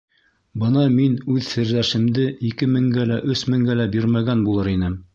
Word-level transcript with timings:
Бына 0.63 0.85
мин 0.93 1.17
үҙ 1.35 1.43
серҙәшемде 1.49 2.27
ике 2.51 2.71
меңгә 2.79 3.07
лә, 3.13 3.23
өс 3.37 3.49
меңгә 3.55 3.81
лә 3.83 3.91
бирмәгән 3.99 4.47
булыр 4.51 4.77
инем. 4.79 5.03